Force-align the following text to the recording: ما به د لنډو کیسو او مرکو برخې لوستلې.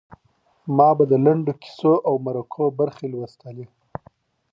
ما 0.77 0.89
به 0.97 1.03
د 1.11 1.13
لنډو 1.25 1.53
کیسو 1.63 1.93
او 2.07 2.13
مرکو 2.25 2.63
برخې 2.79 3.05
لوستلې. 3.13 3.65